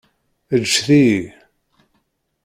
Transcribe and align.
Ǧǧet-iyi! 0.61 1.21